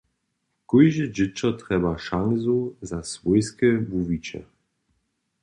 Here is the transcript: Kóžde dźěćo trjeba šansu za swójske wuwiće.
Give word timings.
Kóžde 0.69 1.05
dźěćo 1.15 1.49
trjeba 1.59 1.93
šansu 2.05 2.57
za 2.89 2.99
swójske 3.11 3.67
wuwiće. 3.89 4.39